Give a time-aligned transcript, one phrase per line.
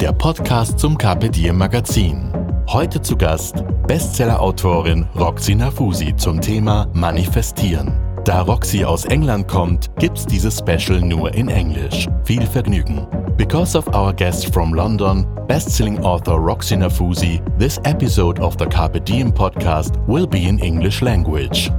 [0.00, 2.30] der Podcast zum Carpe Diem Magazin.
[2.68, 7.92] Heute zu Gast Bestseller-Autorin Roxy Nafusi zum Thema Manifestieren.
[8.24, 12.08] Da Roxy aus England kommt, gibt's dieses Special nur in Englisch.
[12.24, 13.06] Viel Vergnügen.
[13.38, 19.00] Because of our guest from London, best-selling author Roxy Nafusi, this episode of the Carpe
[19.00, 21.70] Diem podcast will be in English language.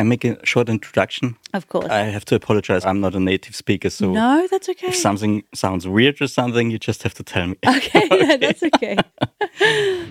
[0.00, 1.36] I make a short introduction.
[1.52, 1.90] Of course.
[1.90, 2.86] I have to apologize.
[2.86, 4.86] I'm not a native speaker, so no, that's okay.
[4.86, 7.56] if something sounds weird or something, you just have to tell me.
[7.68, 8.96] Okay, yeah, that's okay.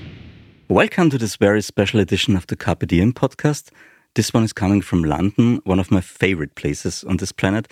[0.68, 3.72] Welcome to this very special edition of the Carpe Diem podcast.
[4.14, 7.68] This one is coming from London, one of my favorite places on this planet.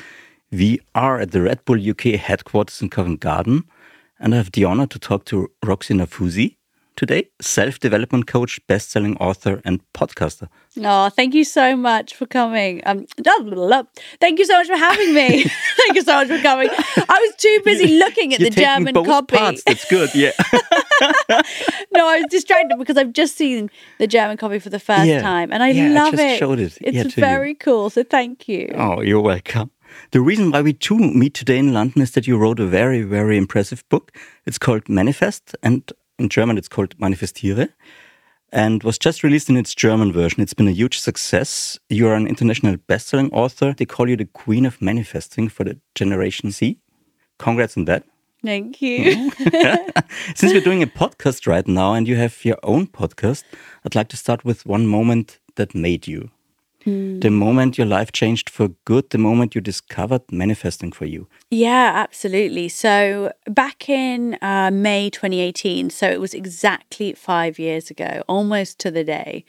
[0.51, 3.65] We are at the Red Bull UK headquarters in Covent Garden,
[4.19, 6.55] and I have the honor to talk to Roxie Nafousi
[6.97, 10.49] today, self development coach, best selling author, and podcaster.
[10.83, 12.81] Oh, thank you so much for coming.
[12.85, 13.05] Um,
[14.19, 15.43] thank you so much for having me.
[15.77, 16.69] thank you so much for coming.
[16.69, 19.37] I was too busy looking at You're the German both copy.
[19.37, 19.63] Parts.
[19.65, 20.31] That's good, yeah.
[21.93, 25.21] no, I was distracted because I've just seen the German copy for the first Yeah.
[25.21, 26.37] time, and I Yeah, I love just it.
[26.39, 27.13] showed it, It's yeah, to you.
[27.21, 27.89] very cool.
[27.89, 28.73] So thank you.
[28.75, 29.71] Oh, you're welcome.
[30.11, 33.01] The reason why we two meet today in London is that you wrote a very,
[33.03, 34.11] very impressive book.
[34.45, 35.81] It's called Manifest, and
[36.19, 37.69] in German it's called Manifestiere,
[38.51, 40.41] and was just released in its German version.
[40.41, 41.77] It's been a huge success.
[41.89, 43.73] You are an international best-selling author.
[43.73, 46.77] They call you the queen of manifesting for the Generation Z.
[47.37, 48.03] Congrats on that.
[48.43, 49.31] Thank you.
[50.35, 53.43] Since we're doing a podcast right now and you have your own podcast,
[53.83, 56.29] I'd like to start with one moment that made you.
[56.87, 61.27] The moment your life changed for good, the moment you discovered manifesting for you.
[61.51, 62.69] Yeah, absolutely.
[62.69, 68.91] So back in uh, May 2018, so it was exactly five years ago, almost to
[68.91, 69.43] the day,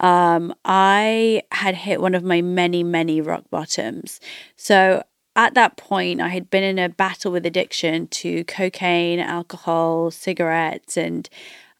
[0.00, 4.20] um, I had hit one of my many, many rock bottoms.
[4.56, 5.02] So
[5.36, 10.98] at that point, I had been in a battle with addiction to cocaine, alcohol, cigarettes,
[10.98, 11.28] and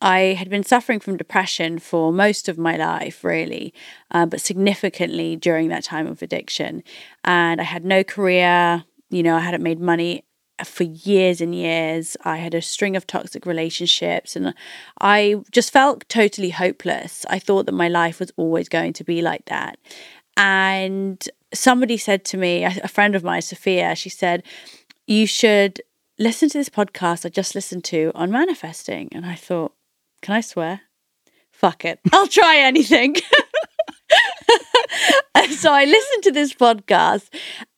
[0.04, 3.72] I had been suffering from depression for most of my life, really,
[4.10, 6.82] uh, but significantly during that time of addiction.
[7.24, 10.26] And I had no career, you know, I hadn't made money
[10.62, 12.18] for years and years.
[12.22, 14.54] I had a string of toxic relationships and
[15.00, 17.24] I just felt totally hopeless.
[17.30, 19.78] I thought that my life was always going to be like that.
[20.36, 24.42] And somebody said to me, a a friend of mine, Sophia, she said,
[25.06, 25.80] You should
[26.18, 29.08] listen to this podcast I just listened to on manifesting.
[29.12, 29.72] And I thought,
[30.24, 30.80] Can I swear?
[31.52, 32.00] Fuck it.
[32.12, 33.16] I'll try anything.
[35.64, 37.28] So I listened to this podcast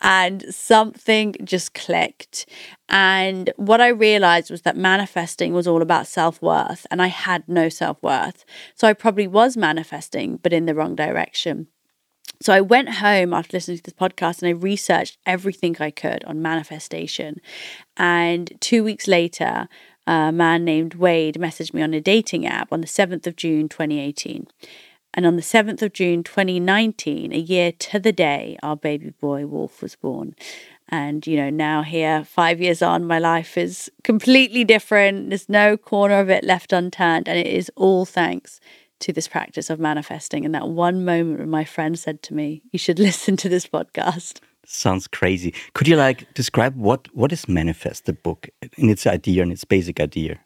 [0.01, 2.47] and something just clicked.
[2.89, 7.49] And what I realized was that manifesting was all about self worth, and I had
[7.49, 8.45] no self worth.
[8.75, 11.69] So I probably was manifesting, but in the wrong direction.
[12.43, 16.25] So I went home after listening to this podcast and I researched everything I could
[16.25, 17.41] on manifestation.
[17.97, 19.69] And two weeks later,
[20.07, 23.69] a man named Wade messaged me on a dating app on the 7th of June,
[23.69, 24.47] 2018.
[25.15, 29.47] And on the 7th of June 2019, a year to the day, our baby boy
[29.47, 30.35] Wolf was born.
[30.89, 35.31] And, you know, now here, five years on, my life is completely different.
[35.31, 37.29] There's no corner of it left unturned.
[37.29, 38.61] And it is all thanks
[39.01, 40.45] to this practice of manifesting.
[40.45, 43.67] And that one moment when my friend said to me, You should listen to this
[43.67, 44.41] podcast.
[44.67, 45.55] Sounds crazy.
[45.75, 49.65] Could you like describe what what is Manifest, the book, in its idea and its
[49.65, 50.41] basic idea?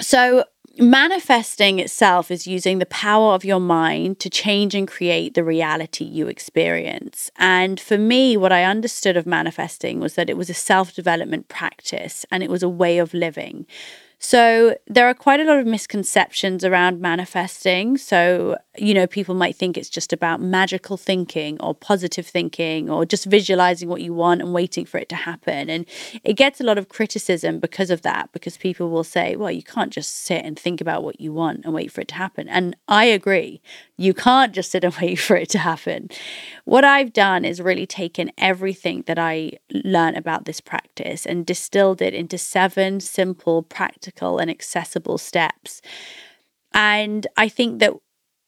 [0.00, 0.44] So,
[0.78, 6.04] manifesting itself is using the power of your mind to change and create the reality
[6.04, 7.30] you experience.
[7.36, 11.48] And for me, what I understood of manifesting was that it was a self development
[11.48, 13.66] practice and it was a way of living.
[14.26, 17.98] So, there are quite a lot of misconceptions around manifesting.
[17.98, 23.04] So, you know, people might think it's just about magical thinking or positive thinking or
[23.04, 25.68] just visualizing what you want and waiting for it to happen.
[25.68, 25.84] And
[26.24, 29.62] it gets a lot of criticism because of that, because people will say, well, you
[29.62, 32.48] can't just sit and think about what you want and wait for it to happen.
[32.48, 33.60] And I agree.
[33.96, 36.08] You can't just sit and wait for it to happen.
[36.64, 42.02] What I've done is really taken everything that I learned about this practice and distilled
[42.02, 45.80] it into seven simple, practical, and accessible steps.
[46.72, 47.92] And I think that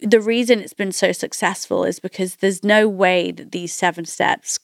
[0.00, 4.58] the reason it's been so successful is because there's no way that these seven steps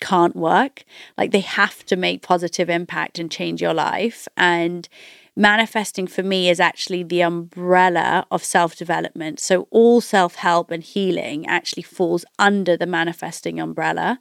[0.00, 0.84] can't work.
[1.16, 4.28] Like they have to make positive impact and change your life.
[4.36, 4.86] And
[5.36, 9.38] manifesting for me is actually the umbrella of self development.
[9.38, 14.18] So all self help and healing actually falls under the manifesting umbrella.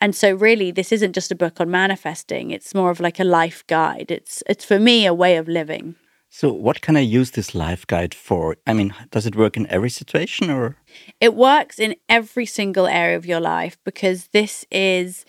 [0.00, 3.24] And so really this isn't just a book on manifesting, it's more of like a
[3.24, 4.10] life guide.
[4.10, 5.96] It's it's for me a way of living.
[6.32, 8.56] So, what can I use this life guide for?
[8.64, 10.76] I mean, does it work in every situation or?
[11.20, 15.24] It works in every single area of your life because this is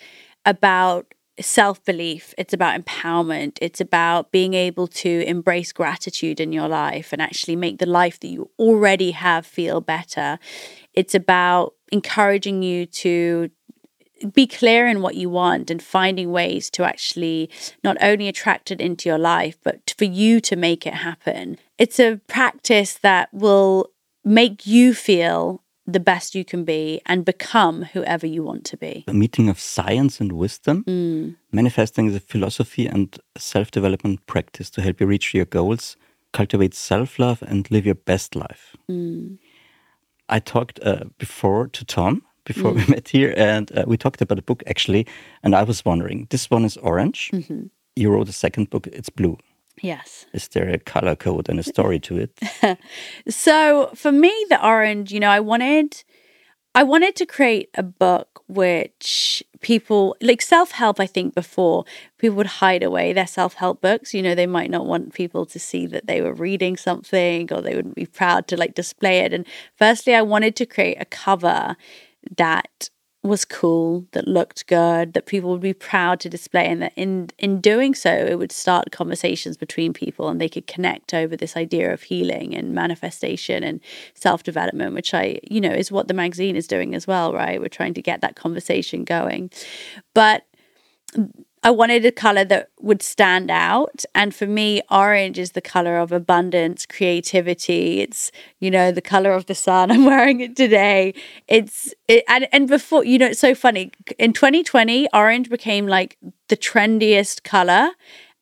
[0.46, 6.68] about self belief, it's about empowerment, it's about being able to embrace gratitude in your
[6.68, 10.40] life and actually make the life that you already have feel better.
[10.94, 13.50] It's about encouraging you to
[14.34, 17.50] be clear in what you want and finding ways to actually
[17.84, 21.58] not only attract it into your life, but for you to make it happen.
[21.78, 23.88] It's a practice that will
[24.24, 29.04] make you feel the best you can be and become whoever you want to be.
[29.08, 30.84] A meeting of science and wisdom.
[30.86, 31.36] Mm.
[31.52, 35.98] Manifesting is a philosophy and self development practice to help you reach your goals,
[36.34, 38.76] cultivate self love, and live your best life.
[38.90, 39.38] Mm.
[40.30, 44.40] I talked uh, before to Tom before we met here, and uh, we talked about
[44.40, 45.06] a book actually.
[45.44, 47.30] And I was wondering, this one is orange.
[47.34, 47.68] Mm-hmm.
[47.96, 49.38] You wrote a second book; it's blue.
[49.82, 50.28] Yes.
[50.32, 52.78] Is there a color code and a story to it?
[53.30, 56.04] so for me, the orange, you know, I wanted,
[56.76, 61.00] I wanted to create a book which people like self help.
[61.00, 61.86] I think before
[62.20, 64.14] people would hide away their self help books.
[64.14, 67.62] You know, they might not want people to see that they were reading something, or
[67.62, 69.34] they wouldn't be proud to like display it.
[69.34, 71.76] And firstly, I wanted to create a cover
[72.38, 72.90] that
[73.24, 77.30] was cool, that looked good, that people would be proud to display, and that in
[77.38, 81.56] in doing so, it would start conversations between people, and they could connect over this
[81.56, 83.80] idea of healing and manifestation and
[84.16, 87.62] self development, which I, you know, is what the magazine is doing as well, right?
[87.62, 89.52] We're trying to get that conversation going,
[90.16, 90.46] but
[91.64, 94.04] I wanted a color that would stand out.
[94.16, 98.02] And for me, orange is the color of abundance, creativity.
[98.02, 99.92] It's, you know, the color of the sun.
[99.92, 101.14] I'm wearing it today.
[101.48, 103.92] It's, it, and, and before, you know, it's so funny.
[104.18, 106.18] In 2020, orange became like
[106.48, 107.92] the trendiest color.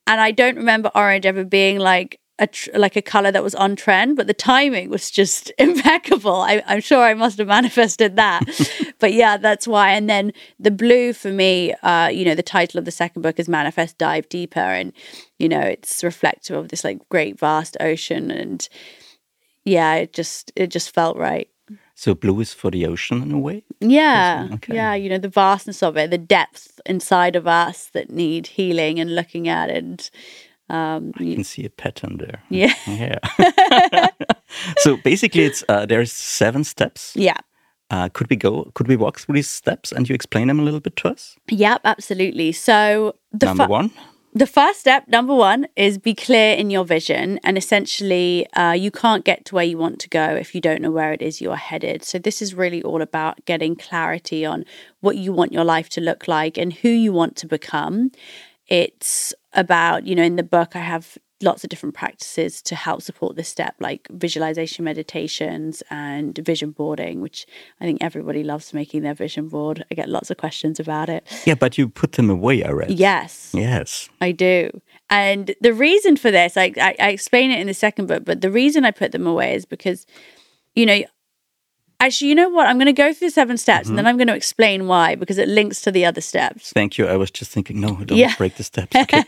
[0.06, 3.54] And I don't remember orange ever being like a tr- like a color that was
[3.54, 6.36] on trend, but the timing was just impeccable.
[6.36, 8.42] I, am sure I must have manifested that,
[8.98, 9.90] but yeah, that's why.
[9.92, 13.38] And then the blue for me, uh, you know, the title of the second book
[13.38, 14.92] is Manifest Dive Deeper, and
[15.38, 18.68] you know, it's reflective of this like great vast ocean, and
[19.64, 21.48] yeah, it just it just felt right.
[21.94, 23.62] So blue is for the ocean in a way.
[23.80, 24.74] Yeah, okay.
[24.74, 28.98] yeah, you know, the vastness of it, the depth inside of us that need healing
[28.98, 30.08] and looking at, and
[30.70, 32.42] um, I can see a pattern there.
[32.48, 32.74] Yeah.
[32.86, 33.18] Yeah.
[34.78, 37.12] so basically, it's uh, there's seven steps.
[37.16, 37.38] Yeah.
[37.90, 38.70] Uh, could we go?
[38.74, 41.36] Could we walk through these steps and you explain them a little bit to us?
[41.48, 42.52] Yep, absolutely.
[42.52, 43.90] So the number one.
[44.32, 47.40] The first step, number one, is be clear in your vision.
[47.42, 50.80] And essentially, uh, you can't get to where you want to go if you don't
[50.80, 52.04] know where it is you are headed.
[52.04, 54.64] So, this is really all about getting clarity on
[55.00, 58.12] what you want your life to look like and who you want to become.
[58.70, 63.02] It's about, you know, in the book, I have lots of different practices to help
[63.02, 67.46] support this step, like visualization meditations and vision boarding, which
[67.80, 69.84] I think everybody loves making their vision board.
[69.90, 71.26] I get lots of questions about it.
[71.46, 72.94] Yeah, but you put them away already.
[72.94, 73.52] Yes.
[73.54, 74.08] Yes.
[74.20, 74.70] I do.
[75.08, 78.42] And the reason for this, I, I, I explain it in the second book, but
[78.42, 80.06] the reason I put them away is because,
[80.74, 81.02] you know,
[82.00, 82.66] Actually, you know what?
[82.66, 83.90] I'm going to go through the seven steps mm-hmm.
[83.90, 86.72] and then I'm going to explain why because it links to the other steps.
[86.72, 87.06] Thank you.
[87.06, 88.34] I was just thinking, no, don't yeah.
[88.36, 88.96] break the steps.
[89.00, 89.24] Okay.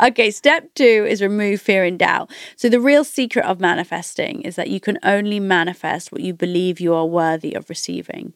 [0.00, 2.30] okay, step two is remove fear and doubt.
[2.56, 6.80] So, the real secret of manifesting is that you can only manifest what you believe
[6.80, 8.32] you are worthy of receiving.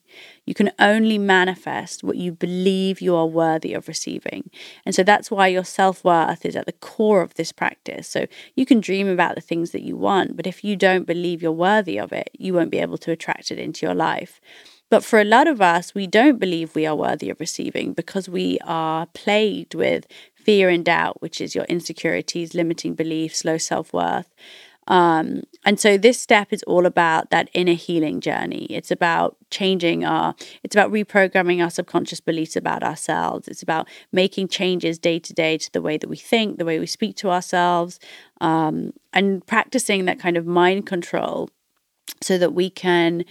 [0.47, 4.50] You can only manifest what you believe you are worthy of receiving.
[4.85, 8.09] And so that's why your self worth is at the core of this practice.
[8.09, 11.42] So you can dream about the things that you want, but if you don't believe
[11.42, 14.40] you're worthy of it, you won't be able to attract it into your life.
[14.90, 18.28] But for a lot of us, we don't believe we are worthy of receiving because
[18.28, 23.92] we are plagued with fear and doubt, which is your insecurities, limiting beliefs, low self
[23.92, 24.35] worth.
[24.90, 28.66] Um, and so this step is all about that inner healing journey.
[28.70, 33.47] It's about changing our, it's about reprogramming our subconscious beliefs about ourselves.
[33.47, 36.80] It's about making changes day to day to the way that we think, the way
[36.80, 38.00] we speak to ourselves,
[38.40, 41.49] um, and practicing that kind of mind control
[42.20, 43.25] so that we can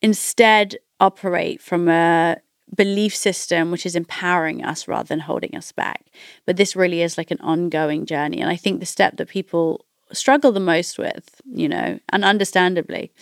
[0.00, 2.38] instead operate from a
[2.74, 6.06] belief system which is empowering us rather than holding us back.
[6.46, 8.40] But this really is like an ongoing journey.
[8.40, 13.12] And I think the step that people struggle the most with, you know, and understandably.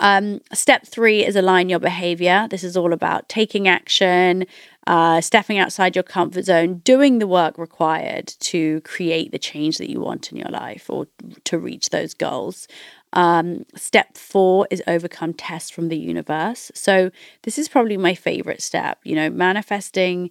[0.00, 2.48] Um, step three is align your behavior.
[2.50, 4.46] This is all about taking action,
[4.86, 9.90] uh, stepping outside your comfort zone, doing the work required to create the change that
[9.90, 11.06] you want in your life or
[11.44, 12.66] to reach those goals.
[13.12, 16.72] Um, step four is overcome tests from the universe.
[16.74, 17.10] So,
[17.42, 19.00] this is probably my favorite step.
[19.04, 20.30] You know, manifesting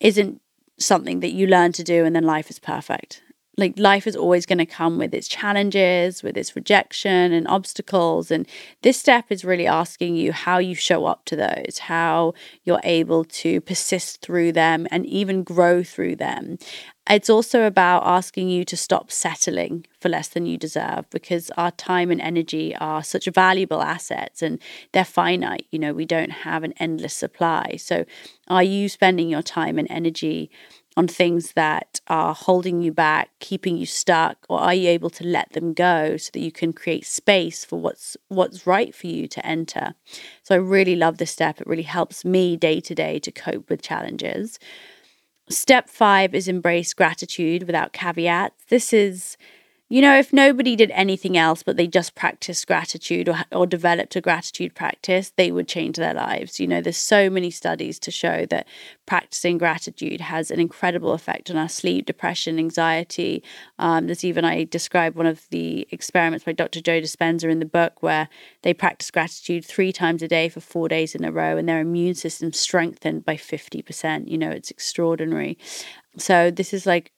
[0.00, 0.40] isn't
[0.78, 3.22] something that you learn to do and then life is perfect
[3.56, 8.30] like life is always going to come with its challenges, with its rejection and obstacles.
[8.30, 8.46] And
[8.82, 12.34] this step is really asking you how you show up to those, how
[12.64, 16.58] you're able to persist through them and even grow through them.
[17.08, 21.70] It's also about asking you to stop settling for less than you deserve because our
[21.72, 24.58] time and energy are such valuable assets and
[24.92, 25.66] they're finite.
[25.70, 27.76] You know, we don't have an endless supply.
[27.76, 28.06] So,
[28.48, 30.50] are you spending your time and energy
[30.96, 35.24] on things that are holding you back, keeping you stuck, or are you able to
[35.24, 39.26] let them go so that you can create space for what's what's right for you
[39.26, 39.94] to enter?
[40.42, 41.60] So I really love this step.
[41.60, 44.58] It really helps me day to day to cope with challenges.
[45.50, 48.64] Step 5 is embrace gratitude without caveats.
[48.68, 49.36] This is
[49.90, 54.16] you know, if nobody did anything else but they just practiced gratitude or, or developed
[54.16, 56.58] a gratitude practice, they would change their lives.
[56.58, 58.66] You know, there's so many studies to show that
[59.04, 63.42] practicing gratitude has an incredible effect on our sleep, depression, anxiety.
[63.78, 66.80] Um, there's even, I describe one of the experiments by Dr.
[66.80, 68.30] Joe Dispenza in the book where
[68.62, 71.80] they practice gratitude three times a day for four days in a row and their
[71.80, 74.28] immune system strengthened by 50%.
[74.28, 75.58] You know, it's extraordinary.
[76.16, 77.12] So this is like.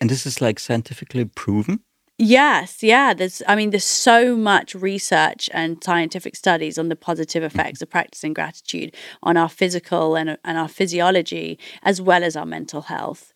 [0.00, 1.80] And this is like scientifically proven?
[2.24, 3.14] Yes, yeah.
[3.14, 7.90] There's, I mean, there's so much research and scientific studies on the positive effects of
[7.90, 13.32] practicing gratitude on our physical and, and our physiology, as well as our mental health.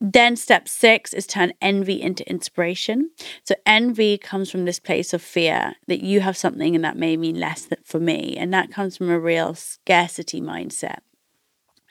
[0.00, 3.10] Then, step six is turn envy into inspiration.
[3.42, 7.16] So, envy comes from this place of fear that you have something and that may
[7.16, 8.36] mean less for me.
[8.36, 10.98] And that comes from a real scarcity mindset.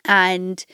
[0.06, 0.66] And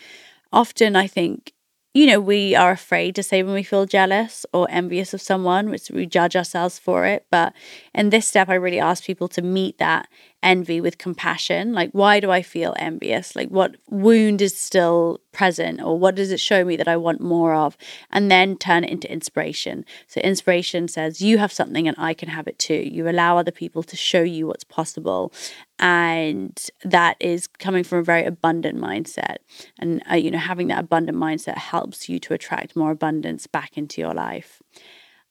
[0.54, 1.54] often, I think
[2.00, 5.70] you know, we are afraid to say when we feel jealous or envious of someone,
[5.70, 7.26] which we judge ourselves for it.
[7.30, 7.52] But
[7.94, 10.08] in this step, I really ask people to meet that
[10.42, 11.74] envy with compassion.
[11.74, 13.36] Like, why do I feel envious?
[13.36, 17.22] Like, what wound is still present, or what does it show me that I want
[17.22, 17.78] more of?
[18.12, 19.86] And then turn it into inspiration.
[20.08, 22.90] So, inspiration says, you have something and I can have it too.
[22.92, 25.34] You allow other people to show you what's possible.
[25.78, 29.38] And that is coming from a very abundant mindset.
[29.78, 33.78] And, uh, you know, having that abundant mindset helps you to attract more abundance back
[33.78, 34.62] into your life.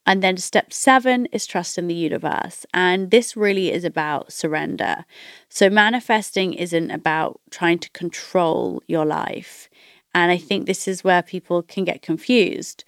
[0.08, 2.64] And then step seven is trust in the universe.
[2.72, 5.04] And this really is about surrender.
[5.50, 9.68] So manifesting isn't about trying to control your life.
[10.14, 12.84] And I think this is where people can get confused.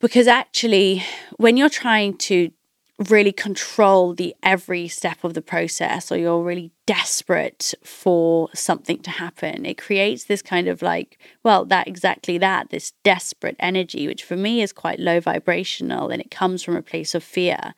[0.00, 1.02] Because actually,
[1.38, 2.50] when you're trying to
[3.10, 9.10] really control the every step of the process or you're really desperate for something to
[9.10, 9.64] happen.
[9.64, 14.36] It creates this kind of like well that exactly that this desperate energy which for
[14.36, 17.74] me is quite low vibrational and it comes from a place of fear.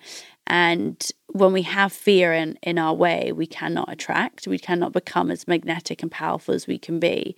[0.47, 5.31] And when we have fear in in our way we cannot attract we cannot become
[5.31, 7.37] as magnetic and powerful as we can be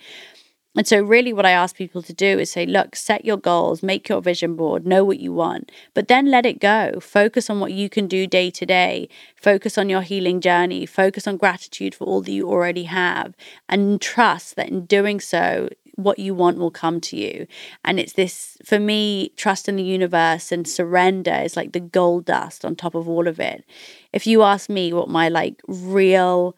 [0.77, 3.83] and so, really, what I ask people to do is say, look, set your goals,
[3.83, 7.01] make your vision board, know what you want, but then let it go.
[7.01, 9.09] Focus on what you can do day to day.
[9.35, 10.85] Focus on your healing journey.
[10.85, 13.35] Focus on gratitude for all that you already have.
[13.71, 17.47] And trust that in doing so, what you want will come to you.
[17.85, 22.27] And it's this, for me, trust in the universe and surrender is like the gold
[22.27, 23.65] dust on top of all of it.
[24.13, 26.55] If you ask me what my like real,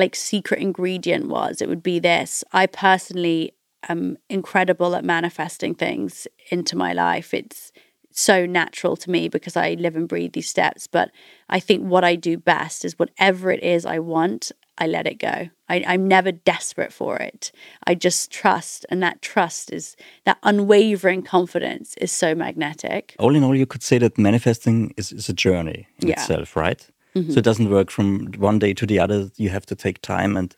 [0.00, 2.42] like secret ingredient was, it would be this.
[2.52, 3.52] I personally
[3.88, 7.32] am incredible at manifesting things into my life.
[7.32, 7.72] It's
[8.12, 10.86] so natural to me because I live and breathe these steps.
[10.86, 11.10] But
[11.48, 15.18] I think what I do best is whatever it is I want, I let it
[15.18, 15.48] go.
[15.68, 17.52] I, I'm never desperate for it.
[17.86, 18.84] I just trust.
[18.90, 23.14] And that trust is that unwavering confidence is so magnetic.
[23.18, 26.14] All in all, you could say that manifesting is, is a journey in Yeah.
[26.14, 26.86] itself, right?
[27.14, 27.32] Mm-hmm.
[27.32, 29.30] So it doesn't work from one day to the other.
[29.36, 30.54] You have to take time and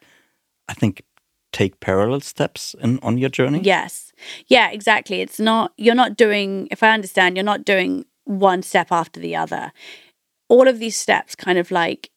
[0.68, 1.02] I think
[1.52, 3.60] take parallel steps in, on your journey.
[3.62, 4.12] Yes.
[4.46, 5.20] Yeah, exactly.
[5.20, 9.36] It's not, you're not doing, if I understand, you're not doing one step after the
[9.36, 9.72] other.
[10.48, 12.10] All of these steps kind of like,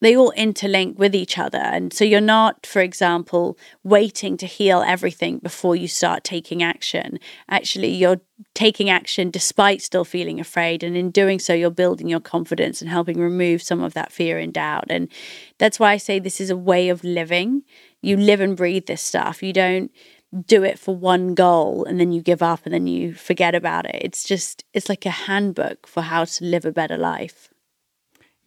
[0.00, 1.58] they all interlink with each other.
[1.58, 7.18] And so you're not, for example, waiting to heal everything before you start taking action.
[7.48, 8.20] Actually, you're
[8.54, 10.82] taking action despite still feeling afraid.
[10.82, 14.38] And in doing so, you're building your confidence and helping remove some of that fear
[14.38, 14.86] and doubt.
[14.90, 15.08] And
[15.58, 17.62] that's why I say this is a way of living.
[18.02, 19.42] You live and breathe this stuff.
[19.42, 19.90] You don't
[20.44, 23.86] do it for one goal and then you give up and then you forget about
[23.86, 23.96] it.
[24.02, 27.48] It's just, it's like a handbook for how to live a better life.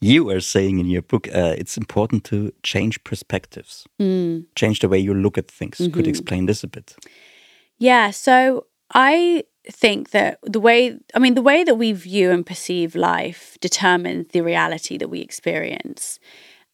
[0.02, 3.86] You are saying in your book uh, it's important to change perspectives,
[4.56, 5.78] change the way you look at things.
[5.78, 6.96] Could explain this a bit?
[7.78, 12.46] Yeah, so I think that the way, I mean, the way that we view and
[12.46, 16.20] perceive life determines the reality that we experience.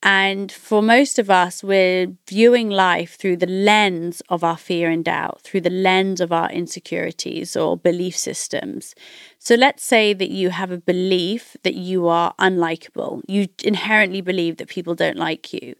[0.03, 5.03] And for most of us, we're viewing life through the lens of our fear and
[5.03, 8.93] doubt, through the lens of our insecurities or belief systems.
[9.39, 13.23] So let's say that you have a belief that you are unlikable.
[13.27, 15.75] You inherently believe that people don't like you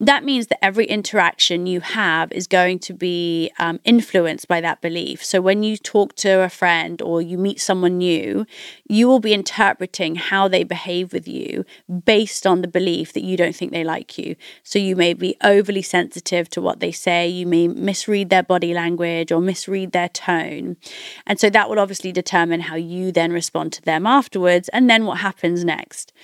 [0.00, 4.80] that means that every interaction you have is going to be um, influenced by that
[4.80, 5.22] belief.
[5.22, 8.46] So when you talk to a friend or you meet someone new,
[8.88, 11.66] you will be interpreting how they behave with you
[12.06, 14.36] based on the belief that you don't think they like you.
[14.62, 18.72] So you may be overly sensitive to what they say, you may misread their body
[18.72, 20.78] language or misread their tone.
[21.26, 25.04] And so that will obviously determine how you then respond to them afterwards and then
[25.04, 26.14] what happens next.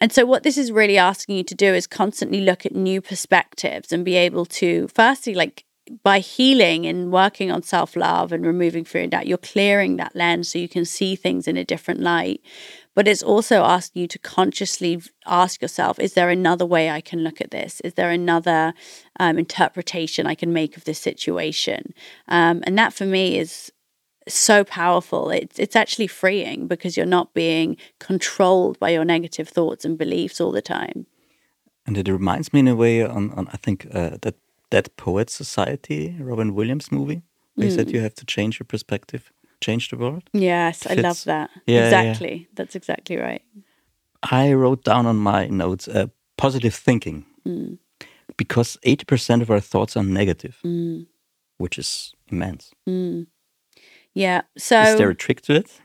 [0.00, 3.00] And so, what this is really asking you to do is constantly look at new
[3.00, 5.64] perspectives and be able to, firstly, like
[6.02, 10.14] by healing and working on self love and removing fear and doubt, you're clearing that
[10.14, 12.40] lens so you can see things in a different light.
[12.94, 17.22] But it's also asking you to consciously ask yourself is there another way I can
[17.22, 17.80] look at this?
[17.80, 18.72] Is there another
[19.18, 21.94] um, interpretation I can make of this situation?
[22.28, 23.72] Um, and that for me is
[24.34, 25.30] so powerful.
[25.30, 30.40] It's it's actually freeing because you're not being controlled by your negative thoughts and beliefs
[30.40, 31.06] all the time.
[31.86, 34.34] And it reminds me in a way on, on I think uh, that
[34.70, 37.22] that Poet Society, Robin Williams movie.
[37.56, 37.74] They mm.
[37.74, 40.22] said you have to change your perspective, change the world.
[40.32, 40.98] Yes, Fits.
[40.98, 41.50] I love that.
[41.66, 42.34] Yeah, exactly.
[42.34, 42.46] Yeah.
[42.54, 43.42] That's exactly right.
[44.22, 46.06] I wrote down on my notes uh,
[46.36, 47.78] positive thinking mm.
[48.36, 51.06] because 80% of our thoughts are negative, mm.
[51.58, 52.72] which is immense.
[54.14, 54.42] Yeah.
[54.58, 55.80] So is there a trick to it?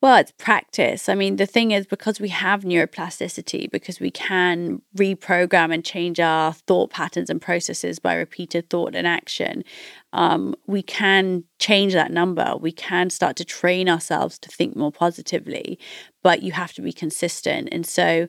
[0.00, 1.08] Well, it's practice.
[1.08, 6.20] I mean, the thing is, because we have neuroplasticity, because we can reprogram and change
[6.20, 9.64] our thought patterns and processes by repeated thought and action,
[10.12, 12.54] um, we can change that number.
[12.60, 15.80] We can start to train ourselves to think more positively,
[16.22, 17.68] but you have to be consistent.
[17.72, 18.28] And so,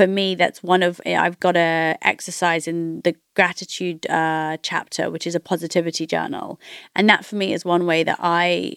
[0.00, 5.10] for me, that's one of eh, I've got a exercise in the gratitude uh, chapter,
[5.10, 6.58] which is a positivity journal,
[6.96, 8.76] and that for me is one way that I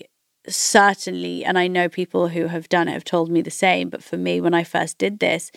[0.50, 3.88] certainly, and I know people who have done it have told me the same.
[3.88, 5.50] But for me, when I first did this,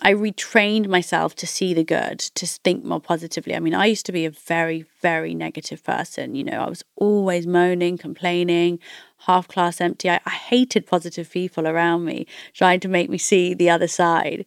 [0.00, 3.54] I retrained myself to see the good, to think more positively.
[3.54, 6.34] I mean, I used to be a very, very negative person.
[6.34, 8.78] You know, I was always moaning, complaining,
[9.18, 10.08] half class empty.
[10.08, 14.46] I, I hated positive people around me, trying to make me see the other side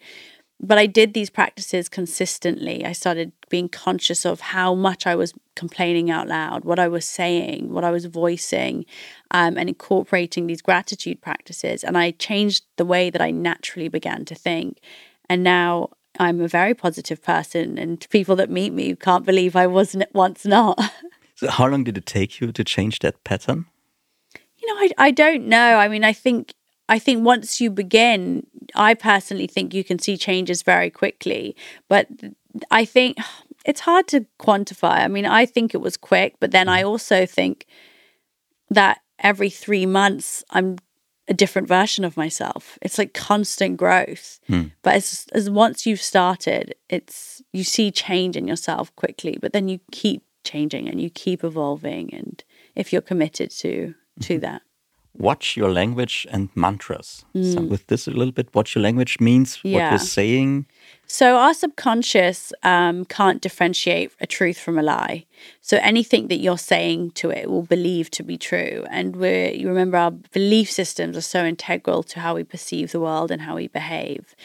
[0.59, 2.83] but I did these practices consistently.
[2.83, 7.05] I started being conscious of how much I was complaining out loud, what I was
[7.05, 8.85] saying, what I was voicing,
[9.31, 11.83] um, and incorporating these gratitude practices.
[11.83, 14.79] And I changed the way that I naturally began to think.
[15.29, 15.89] And now
[16.19, 20.45] I'm a very positive person, and people that meet me can't believe I wasn't once
[20.45, 20.79] not.
[21.35, 23.65] so, how long did it take you to change that pattern?
[24.57, 25.77] You know, I, I don't know.
[25.77, 26.53] I mean, I think
[26.89, 31.55] I think once you begin, I personally think you can see changes very quickly.
[31.87, 32.07] But
[32.71, 33.17] I think
[33.65, 34.99] it's hard to quantify.
[34.99, 37.65] I mean, I think it was quick, but then I also think
[38.69, 40.77] that every three months I'm
[41.29, 42.77] a different version of myself.
[42.81, 44.39] It's like constant growth.
[44.47, 44.67] Hmm.
[44.81, 49.67] But as as once you've started, it's you see change in yourself quickly, but then
[49.67, 52.41] you keep changing and you keep evolving and
[52.73, 54.41] if you're committed to to mm-hmm.
[54.41, 54.61] that
[55.17, 57.25] watch your language and mantras.
[57.35, 57.53] Mm.
[57.53, 59.83] So with this a little bit, watch your language means yeah.
[59.83, 60.65] what you're saying.
[61.07, 65.25] So our subconscious um, can't differentiate a truth from a lie.
[65.61, 68.85] So anything that you're saying to it will believe to be true.
[68.89, 72.99] And we you remember our belief systems are so integral to how we perceive the
[72.99, 74.35] world and how we behave.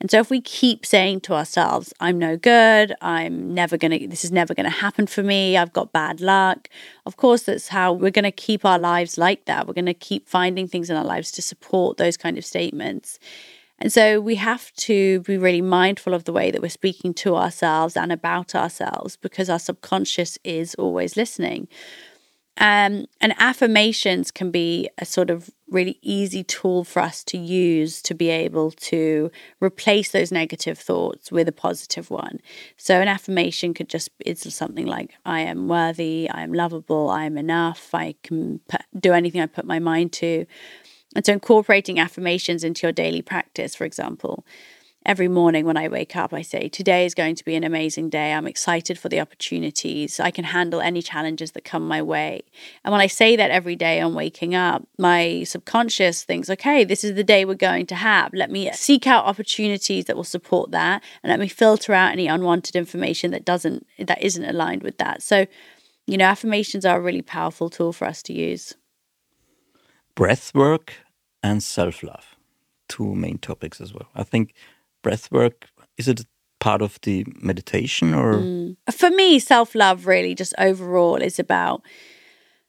[0.00, 4.08] And so if we keep saying to ourselves, I'm no good, I'm never going to,
[4.08, 6.68] this is never going to happen for me, I've got bad luck,
[7.04, 9.66] of course, that's how we're going to keep our lives like that.
[9.66, 13.18] We're going to keep finding things in our lives to support those kind of statements.
[13.78, 17.36] And so we have to be really mindful of the way that we're speaking to
[17.36, 21.66] ourselves and about ourselves because our subconscious is always listening.
[22.58, 28.02] Um, and affirmations can be a sort of really easy tool for us to use
[28.02, 32.40] to be able to replace those negative thoughts with a positive one.
[32.76, 37.24] So, an affirmation could just it's something like, I am worthy, I am lovable, I
[37.24, 38.60] am enough, I can
[38.98, 40.44] do anything I put my mind to.
[41.16, 44.44] And so, incorporating affirmations into your daily practice, for example,
[45.06, 48.10] every morning when I wake up, I say, Today is going to be an amazing
[48.10, 48.32] day.
[48.32, 50.20] I'm excited for the opportunities.
[50.20, 52.42] I can handle any challenges that come my way.
[52.84, 57.04] And when I say that every day on waking up, my subconscious thinks, Okay, this
[57.04, 58.32] is the day we're going to have.
[58.34, 62.26] Let me seek out opportunities that will support that and let me filter out any
[62.26, 65.22] unwanted information that doesn't, that isn't aligned with that.
[65.22, 65.46] So,
[66.06, 68.74] you know, affirmations are a really powerful tool for us to use.
[70.14, 70.94] Breath work
[71.42, 72.36] and self love,
[72.88, 74.08] two main topics as well.
[74.14, 74.52] I think
[75.02, 76.24] breath work is it
[76.60, 78.34] part of the meditation or?
[78.34, 78.76] Mm.
[78.92, 81.82] for me self-love really just overall is about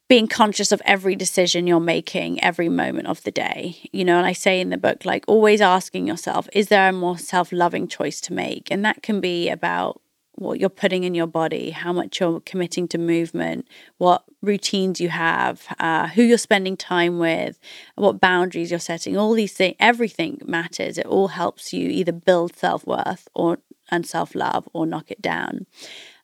[0.07, 3.77] being conscious of every decision you're making every moment of the day.
[3.93, 6.93] You know and i say in the book like always asking yourself is there a
[6.93, 8.69] more self-loving choice to make?
[8.71, 10.00] And that can be about
[10.41, 15.09] what you're putting in your body, how much you're committing to movement, what routines you
[15.09, 17.59] have, uh, who you're spending time with,
[17.95, 19.15] what boundaries you're setting.
[19.15, 20.97] All these things, everything matters.
[20.97, 25.21] It all helps you either build self worth or and self love or knock it
[25.21, 25.67] down.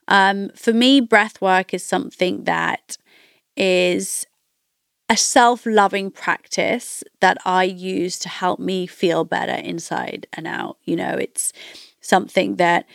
[0.07, 2.97] Um, for me, breath work is something that
[3.55, 4.25] is
[5.09, 10.77] a self loving practice that I use to help me feel better inside and out.
[10.83, 11.53] You know, it's
[12.01, 12.85] something that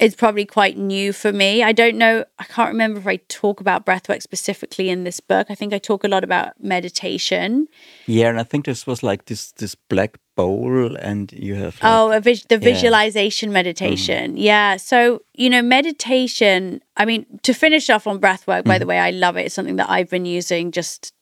[0.00, 1.62] is probably quite new for me.
[1.62, 5.46] I don't know, I can't remember if I talk about breathwork specifically in this book.
[5.50, 7.68] I think I talk a lot about meditation.
[8.06, 11.84] Yeah, and I think this was like this this black bowl and you have like,
[11.84, 12.72] Oh, vis- the yeah.
[12.72, 14.34] visualization meditation.
[14.34, 14.42] Mm.
[14.42, 14.76] Yeah.
[14.78, 18.80] So, you know, meditation, I mean, to finish off on breathwork, by mm.
[18.80, 19.46] the way, I love it.
[19.46, 21.12] It's something that I've been using just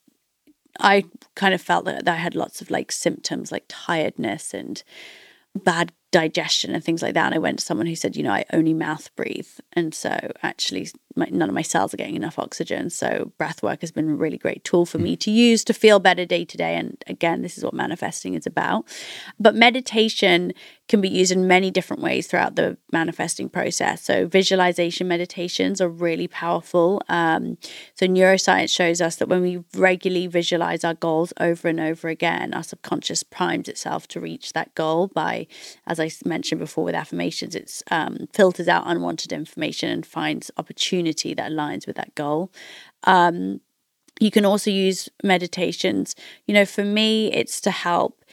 [0.81, 1.05] I
[1.35, 4.83] kind of felt that, that I had lots of like symptoms like tiredness and
[5.55, 7.27] bad digestion and things like that.
[7.27, 9.49] And I went to someone who said, you know, I only mouth breathe.
[9.73, 12.91] And so actually, my, none of my cells are getting enough oxygen.
[12.91, 15.99] So breath work has been a really great tool for me to use to feel
[15.99, 16.77] better day to day.
[16.77, 18.87] And again, this is what manifesting is about.
[19.41, 20.53] But meditation
[20.89, 24.03] can be used in many different ways throughout the manifesting process.
[24.03, 27.03] So visualization meditations are really powerful.
[27.09, 27.57] Um,
[27.95, 32.53] so neuroscience shows us that when we regularly visualize our goals over and over again,
[32.53, 35.47] our subconscious primes itself to reach that goal by,
[35.87, 41.35] as I mentioned before with affirmations, it um, filters out unwanted information and finds opportunity
[41.35, 42.51] that aligns with that goal.
[43.05, 43.61] Um,
[44.21, 46.15] you can also use meditations.
[46.47, 48.25] You know, for me, it's to help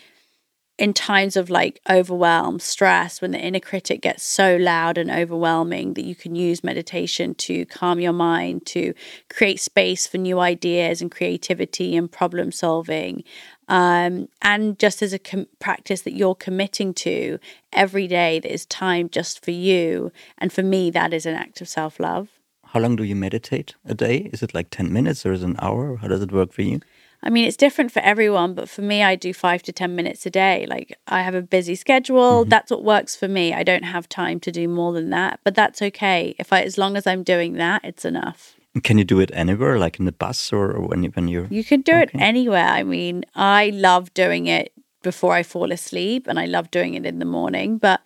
[0.79, 5.93] in times of like overwhelm, stress, when the inner critic gets so loud and overwhelming
[5.93, 8.93] that you can use meditation to calm your mind, to
[9.29, 13.25] create space for new ideas and creativity and problem solving.
[13.69, 17.39] Um, and just as a com- practice that you're committing to
[17.71, 20.11] every day that is time just for you.
[20.39, 22.29] And for me, that is an act of self love.
[22.65, 24.29] How long do you meditate a day?
[24.33, 25.97] Is it like 10 minutes or is it an hour?
[25.97, 26.81] How does it work for you?
[27.21, 30.25] I mean, it's different for everyone, but for me, I do five to 10 minutes
[30.25, 30.65] a day.
[30.69, 32.41] Like, I have a busy schedule.
[32.41, 32.49] Mm-hmm.
[32.49, 33.53] That's what works for me.
[33.53, 36.33] I don't have time to do more than that, but that's okay.
[36.39, 38.55] If I, as long as I'm doing that, it's enough.
[38.83, 41.47] Can you do it anywhere, like in the bus or when, you, when you're.
[41.49, 42.03] You can do okay.
[42.03, 42.67] it anywhere.
[42.67, 47.05] I mean, I love doing it before I fall asleep and I love doing it
[47.05, 48.01] in the morning, but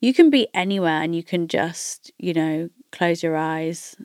[0.00, 3.96] you can be anywhere and you can just, you know, close your eyes,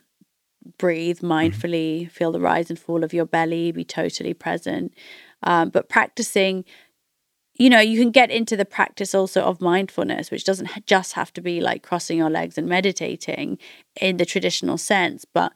[0.78, 1.32] breathe mm-hmm.
[1.32, 2.08] mindfully, mm-hmm.
[2.10, 4.92] feel the rise and fall of your belly, be totally present.
[5.42, 6.64] Um, but practicing,
[7.54, 11.32] you know, you can get into the practice also of mindfulness, which doesn't just have
[11.34, 13.58] to be like crossing your legs and meditating
[14.00, 15.52] in the traditional sense, but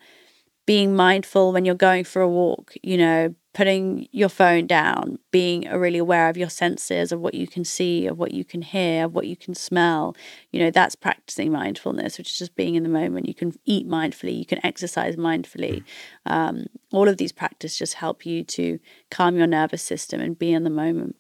[0.69, 5.63] being mindful when you're going for a walk, you know, putting your phone down, being
[5.63, 9.07] really aware of your senses, of what you can see, of what you can hear,
[9.07, 10.15] of what you can smell.
[10.53, 13.27] You know, that's practicing mindfulness, which is just being in the moment.
[13.27, 15.85] You can eat mindfully, you can exercise mindfully.
[16.27, 18.79] Um, all of these practices just help you to
[19.11, 21.17] calm your nervous system and be in the moment.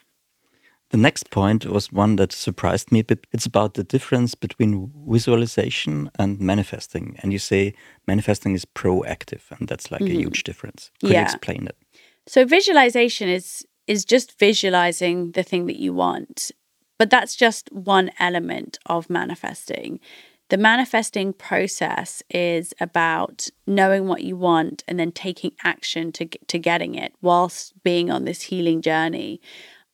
[0.90, 6.10] The next point was one that surprised me, but it's about the difference between visualization
[6.18, 7.16] and manifesting.
[7.22, 7.74] And you say
[8.06, 10.12] manifesting is proactive, and that's like mm -hmm.
[10.12, 10.24] a mm-hmm.
[10.24, 10.90] huge difference.
[11.00, 11.20] Could yeah.
[11.20, 11.76] you explain it?
[12.26, 16.52] So visualization is is just visualizing the thing that you want.
[16.98, 20.00] But that's just one element of manifesting.
[20.50, 26.58] The manifesting process is about knowing what you want and then taking action to to
[26.58, 29.40] getting it whilst being on this healing journey.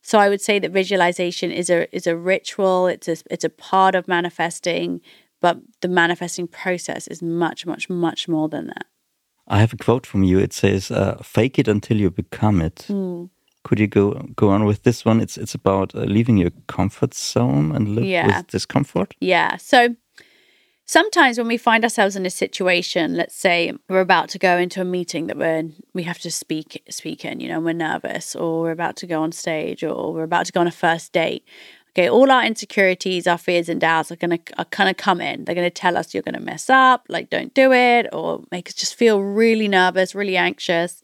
[0.04, 2.86] So I would say that visualization is a is a ritual.
[2.86, 5.00] It's a it's a part of manifesting,
[5.40, 8.86] but the manifesting process is much much much more than that.
[9.48, 10.38] I have a quote from you.
[10.38, 13.30] It says, uh, "Fake it until you become it." Mm.
[13.62, 15.22] Could you go go on with this one?
[15.22, 18.26] It's it's about uh, leaving your comfort zone and live yeah.
[18.26, 19.14] with discomfort.
[19.20, 19.56] Yeah.
[19.56, 19.96] So
[20.85, 24.81] sometimes when we find ourselves in a situation let's say we're about to go into
[24.81, 28.35] a meeting that we're in, we have to speak speak in you know we're nervous
[28.35, 31.12] or we're about to go on stage or we're about to go on a first
[31.12, 31.44] date
[31.97, 35.44] Okay, all our insecurities, our fears and doubts are gonna are kind of come in.
[35.44, 38.75] They're gonna tell us you're gonna mess up, like don't do it, or make us
[38.75, 41.01] just feel really nervous, really anxious.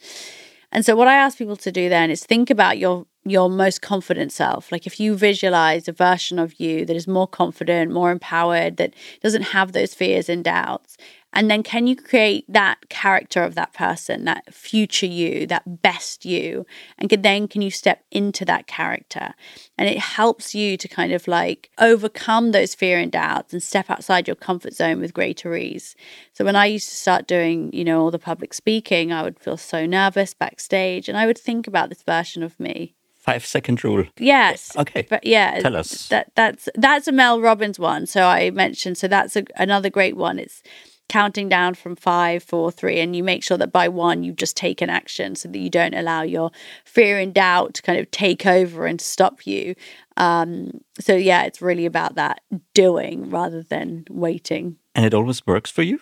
[0.72, 3.82] And so what I ask people to do then is think about your your most
[3.82, 4.72] confident self.
[4.72, 8.94] Like if you visualize a version of you that is more confident, more empowered, that
[9.22, 10.96] doesn't have those fears and doubts,
[11.32, 16.24] and then can you create that character of that person, that future you, that best
[16.24, 16.66] you?
[16.98, 19.34] And then can you step into that character?
[19.78, 23.88] And it helps you to kind of like overcome those fear and doubts and step
[23.90, 25.94] outside your comfort zone with greater ease.
[26.32, 29.38] So when I used to start doing, you know, all the public speaking, I would
[29.38, 33.84] feel so nervous backstage and I would think about this version of me five second
[33.84, 34.04] rule.
[34.18, 34.76] Yes.
[34.76, 35.06] Okay.
[35.08, 36.08] But yeah, Tell us.
[36.08, 38.06] That that's that's a Mel Robbins one.
[38.06, 38.98] So I mentioned.
[38.98, 40.38] So that's a, another great one.
[40.38, 40.62] It's
[41.08, 44.56] counting down from five, four, three, and you make sure that by one you've just
[44.56, 46.50] taken action, so that you don't allow your
[46.84, 49.74] fear and doubt to kind of take over and stop you.
[50.16, 52.42] Um, so yeah, it's really about that
[52.74, 54.76] doing rather than waiting.
[54.94, 55.98] And it always works for you.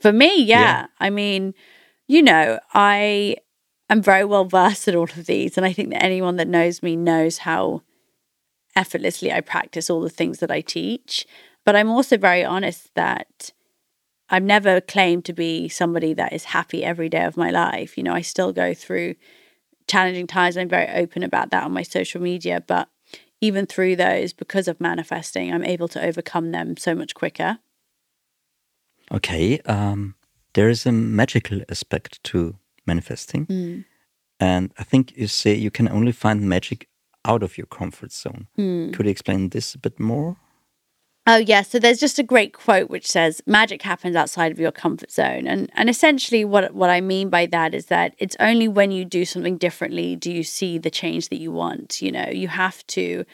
[0.00, 0.60] For me, yeah.
[0.60, 0.86] Yeah.
[0.98, 1.54] I mean,
[2.06, 3.36] you know, I
[3.92, 6.82] am very well versed at all of these, and I think that anyone that knows
[6.82, 7.82] me knows how
[8.76, 11.26] effortlessly I practice all the things that I teach.
[11.64, 13.52] But I'm also very honest that
[14.30, 17.98] I've never claimed to be somebody that is happy every day of my life.
[17.98, 19.16] You know, I still go through
[19.88, 20.56] challenging times.
[20.56, 22.88] I'm very open about that on my social media, but
[23.40, 27.58] even through those, because of manifesting, I'm able to overcome them so much quicker.
[29.12, 29.58] Okay.
[29.60, 30.14] Um,
[30.54, 32.56] there is a magical aspect to
[32.92, 33.46] manifesting.
[33.46, 33.84] Mm.
[34.40, 36.88] And I think you say you can only find magic
[37.24, 38.46] out of your comfort zone.
[38.58, 38.92] Mm.
[38.94, 40.36] Could you explain this a bit more?
[41.26, 44.72] Oh yeah, so there's just a great quote which says magic happens outside of your
[44.72, 45.46] comfort zone.
[45.46, 49.04] And and essentially what what I mean by that is that it's only when you
[49.04, 52.28] do something differently do you see the change that you want, you know.
[52.32, 53.24] You have to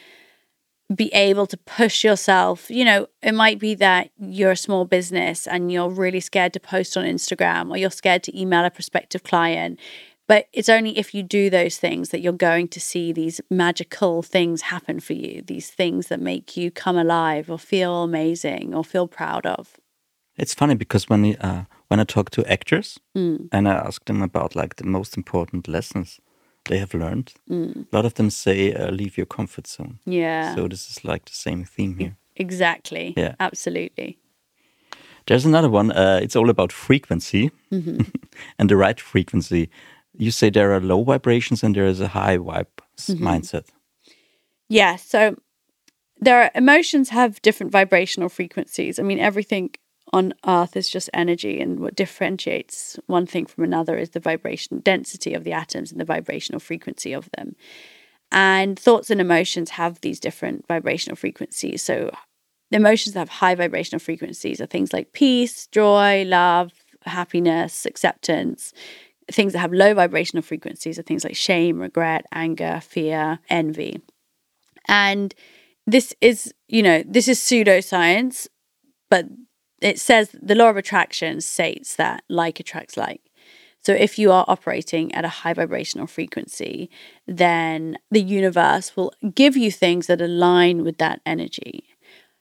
[0.95, 2.69] be able to push yourself.
[2.69, 6.59] You know, it might be that you're a small business and you're really scared to
[6.59, 9.79] post on Instagram or you're scared to email a prospective client.
[10.27, 14.21] But it's only if you do those things that you're going to see these magical
[14.21, 18.83] things happen for you, these things that make you come alive or feel amazing or
[18.83, 19.77] feel proud of.
[20.37, 23.47] It's funny because when uh, when I talk to actors Mm.
[23.51, 26.19] and I ask them about like the most important lessons
[26.67, 27.85] they have learned, Mm.
[27.91, 29.99] a lot of them say uh, leave your comfort zone.
[30.05, 30.55] Yeah.
[30.55, 32.15] So this is like the same theme here.
[32.35, 33.13] exactly.
[33.17, 33.35] Yeah.
[33.39, 34.17] Absolutely.
[35.25, 35.91] There's another one.
[35.91, 38.01] Uh, it's all about frequency Mm-hmm.
[38.59, 39.69] and the right frequency.
[40.17, 42.65] You say there are low vibrations and there is a high vibe
[42.97, 43.27] Mm-hmm.
[43.27, 43.65] mindset.
[44.69, 44.95] Yeah.
[44.97, 45.35] So
[46.25, 48.99] there are emotions have different vibrational frequencies.
[48.99, 49.69] I mean, everything
[50.13, 54.79] on earth is just energy and what differentiates one thing from another is the vibration
[54.79, 57.55] density of the atoms and the vibrational frequency of them.
[58.31, 61.83] And thoughts and emotions have these different vibrational frequencies.
[61.83, 62.11] So
[62.71, 66.71] emotions that have high vibrational frequencies are things like peace, joy, love,
[67.03, 68.73] happiness, acceptance.
[69.31, 74.01] Things that have low vibrational frequencies are things like shame, regret, anger, fear, envy.
[74.87, 75.33] And
[75.85, 78.47] this is, you know, this is pseudoscience,
[79.09, 79.25] but
[79.81, 83.21] it says the law of attraction states that like attracts like.
[83.81, 86.89] So if you are operating at a high vibrational frequency,
[87.25, 91.85] then the universe will give you things that align with that energy.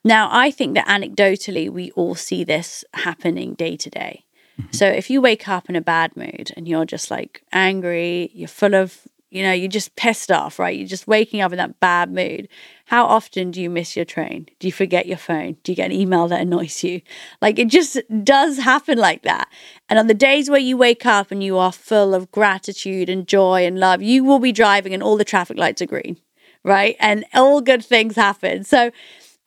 [0.05, 4.25] Now, I think that anecdotally, we all see this happening day to day.
[4.61, 4.72] Mm-hmm.
[4.72, 8.49] So if you wake up in a bad mood and you're just like angry, you're
[8.49, 10.77] full of, you know, you're just pissed off, right?
[10.77, 12.49] You're just waking up in that bad mood.
[12.85, 14.49] How often do you miss your train?
[14.61, 15.57] Do you forget your phone?
[15.65, 17.01] Do you get an email that annoys you?
[17.43, 19.49] Like it just does happen like that.
[19.89, 23.27] And on the days where you wake up and you are full of gratitude and
[23.27, 26.19] joy and love, you will be driving and all the traffic lights are green,
[26.62, 26.95] right?
[27.01, 28.62] And all good things happen.
[28.62, 28.93] So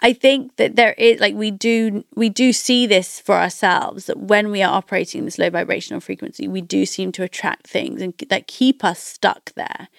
[0.02, 4.18] I think that there is like we do we do see this for ourselves that
[4.18, 8.14] when we are operating this low vibrational frequency, we do seem to attract things and
[8.30, 9.90] that keep us stuck there.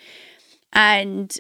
[0.73, 1.37] And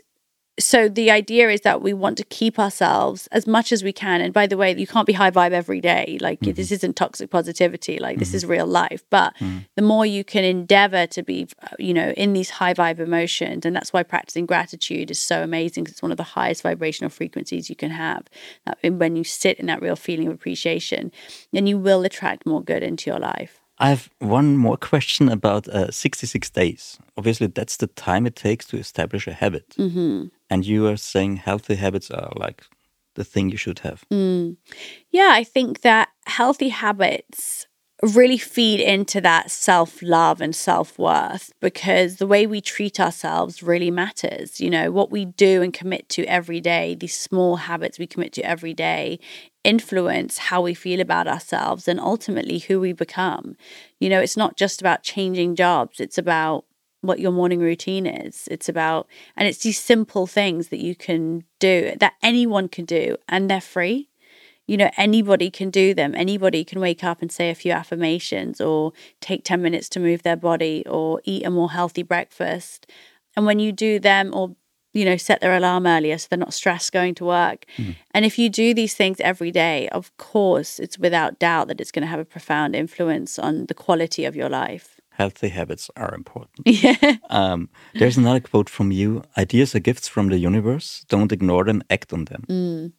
[0.61, 4.20] so the idea is that we want to keep ourselves as much as we can.
[4.20, 6.18] And by the way, you can't be high vibe every day.
[6.20, 7.99] Like this isn't toxic positivity.
[7.99, 9.03] Like this is real life.
[9.11, 9.35] But
[9.77, 13.64] the more you can endeavor to be, uh, you know, in these high vibe emotions,
[13.66, 17.11] and that's why practicing gratitude is so amazing because it's one of the highest vibrational
[17.11, 18.27] frequencies you can have.
[18.83, 21.12] When you sit in that real feeling of appreciation,
[21.53, 23.61] then you will attract more good into your life.
[23.81, 26.99] I have one more question about uh, 66 days.
[27.16, 29.70] Obviously, that's the time it takes to establish a habit.
[29.79, 30.27] Mm-hmm.
[30.50, 32.64] And you are saying healthy habits are like
[33.14, 34.04] the thing you should have.
[34.12, 34.56] Mm.
[35.10, 37.66] Yeah, I think that healthy habits
[38.02, 43.62] really feed into that self love and self worth because the way we treat ourselves
[43.62, 44.60] really matters.
[44.60, 48.32] You know, what we do and commit to every day, these small habits we commit
[48.34, 49.18] to every day,
[49.64, 53.56] influence how we feel about ourselves and ultimately who we become.
[53.98, 56.64] You know, it's not just about changing jobs, it's about
[57.00, 58.48] what your morning routine is.
[58.50, 63.16] It's about, and it's these simple things that you can do that anyone can do
[63.28, 64.10] and they're free
[64.70, 66.14] you know, anybody can do them.
[66.14, 70.22] Anybody can wake up and say a few affirmations or take 10 minutes to move
[70.22, 72.86] their body or eat a more healthy breakfast.
[73.34, 74.54] And when you do them or,
[74.92, 77.64] you know, set their alarm earlier so they're not stressed going to work.
[77.78, 77.96] Mm.
[78.12, 81.90] And if you do these things every day, of course, it's without doubt that it's
[81.90, 84.99] going to have a profound influence on the quality of your life.
[85.20, 86.61] Healthy habits are important.
[86.85, 87.16] Yeah.
[87.28, 91.04] Um, there's another quote from you Ideas are gifts from the universe.
[91.09, 92.42] Don't ignore them, act on them.
[92.48, 92.92] Mm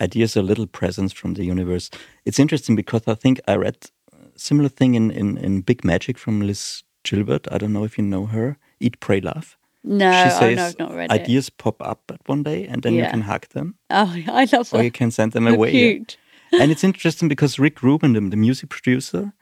[0.00, 1.88] ideas are little presents from the universe.
[2.24, 3.76] It's interesting because I think I read
[4.12, 7.46] a similar thing in, in, in Big Magic from Liz Gilbert.
[7.52, 8.56] I don't know if you know her.
[8.80, 9.56] Eat, Pray, Love.
[9.84, 11.58] No, she says oh, no, I've not read ideas it.
[11.58, 13.04] pop up at one day and then Yeah.
[13.04, 14.74] you can hug them Oh, I love that.
[14.74, 15.70] or you can send them They're away.
[15.70, 16.16] Cute.
[16.60, 19.32] and it's interesting because Rick Rubin, the, the music producer,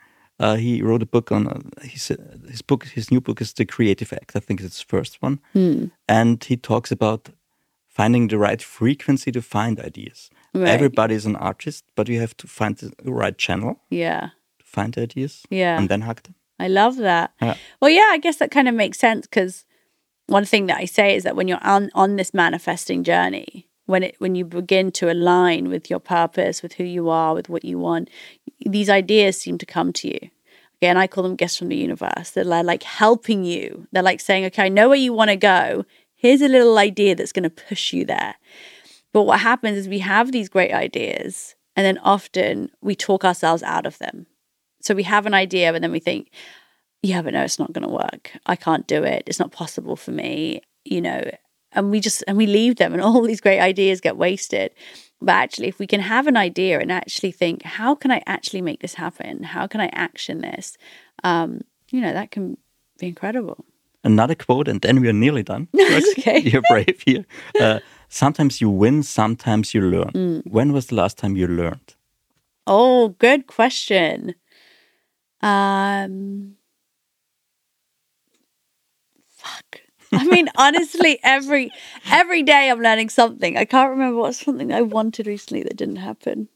[0.40, 2.08] uh, he wrote a book on uh, his
[2.50, 2.84] his book.
[2.84, 4.36] His new book is The Creative Act.
[4.36, 5.84] I think it's his first one, Hmm.
[6.08, 7.28] and he talks about
[7.88, 10.30] finding the right frequency to find ideas.
[10.54, 10.68] Right.
[10.68, 14.30] Everybody is an artist, but you have to find the right channel Yeah.
[14.58, 15.78] to find ideas, Yeah.
[15.78, 16.34] and then hug them.
[16.58, 17.30] I love that.
[17.42, 17.56] Yeah.
[17.80, 19.64] Well, yeah, I guess that kind of makes sense because
[20.28, 24.02] one thing that I say is that when you're on on this manifesting journey, when
[24.02, 27.64] it when you begin to align with your purpose, with who you are, with what
[27.64, 28.08] you want,
[28.64, 30.30] these ideas seem to come to you.
[30.80, 32.30] Again, I call them gifts from the universe.
[32.30, 33.86] They're li- like helping you.
[33.92, 35.84] They're like saying, "Okay, I know where you want to go.
[36.14, 38.36] Here's a little idea that's going to push you there."
[39.12, 43.62] But what happens is we have these great ideas, and then often we talk ourselves
[43.62, 44.26] out of them.
[44.80, 46.30] So we have an idea, but then we think,
[47.02, 48.32] yeah, but no, it's not going to work.
[48.46, 49.22] I can't do it.
[49.26, 51.22] It's not possible for me, you know.
[51.74, 54.72] And we just, and we leave them, and all these great ideas get wasted.
[55.20, 58.60] But actually, if we can have an idea and actually think, how can I actually
[58.60, 59.44] make this happen?
[59.44, 60.76] How can I action this?
[61.22, 62.56] Um, you know, that can
[62.98, 63.64] be incredible.
[64.04, 65.68] Another quote, and then we are nearly done.
[66.18, 66.40] okay.
[66.40, 67.24] You're brave here.
[67.60, 70.10] Uh, sometimes you win, sometimes you learn.
[70.10, 70.42] Mm.
[70.44, 71.94] When was the last time you learned?
[72.66, 74.34] Oh, good question.
[75.40, 76.54] Um,
[79.28, 79.81] fuck.
[80.14, 81.70] I mean, honestly, every
[82.10, 83.56] every day I'm learning something.
[83.56, 86.48] I can't remember what's something I wanted recently that didn't happen.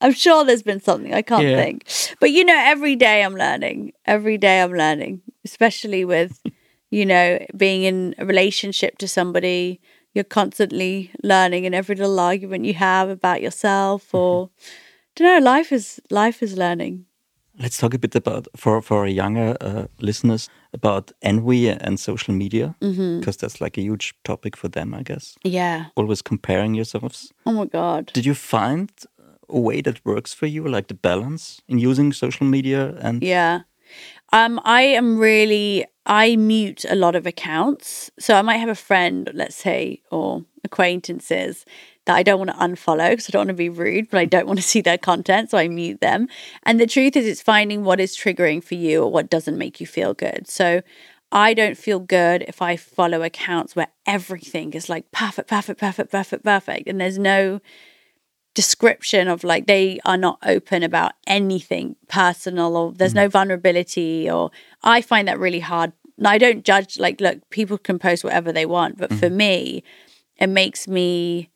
[0.00, 1.56] I'm sure there's been something I can't Yeah.
[1.56, 1.84] think,
[2.20, 3.92] but you know, every day I'm learning.
[4.04, 6.42] Every day I'm learning, especially with,
[6.90, 9.80] you know, being in a relationship to somebody.
[10.14, 14.54] You're constantly learning in every little argument you have about yourself, or mm-hmm.
[15.16, 15.50] don't know.
[15.52, 17.04] Life is life is learning.
[17.58, 22.74] Let's talk a bit about for for younger uh, listeners about envy and social media
[22.80, 23.20] Mm-hmm.
[23.20, 25.36] because that's like a huge topic for them, I guess.
[25.44, 25.86] Yeah.
[25.94, 27.32] Always comparing yourselves.
[27.44, 28.10] Oh my god.
[28.14, 28.90] Did you find
[29.48, 33.60] a way that works for you, like the balance in using social media and Yeah.
[34.32, 38.10] Um, I am really I mute a lot of accounts.
[38.18, 41.64] So I might have a friend, let's say, or acquaintances
[42.06, 44.24] that I don't want to unfollow because I don't want to be rude, but I
[44.24, 46.28] don't want to see their content, so I mute them.
[46.62, 49.80] And the truth is it's finding what is triggering for you or what doesn't make
[49.80, 50.48] you feel good.
[50.48, 50.82] So
[51.32, 56.10] I don't feel good if I follow accounts where everything is like perfect, perfect, perfect,
[56.10, 56.88] perfect, perfect.
[56.88, 57.60] And there's no
[58.54, 63.16] description of like they are not open about anything personal or there's mm.
[63.16, 64.50] no vulnerability or
[64.82, 65.92] I find that really hard.
[66.16, 69.36] And I don't judge like look, people can post whatever they want, but for mm-hmm.
[69.36, 69.84] me,
[70.38, 71.50] it makes me